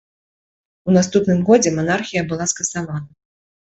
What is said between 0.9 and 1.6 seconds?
наступным